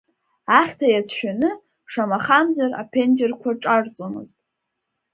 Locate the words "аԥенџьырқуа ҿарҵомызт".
2.81-4.37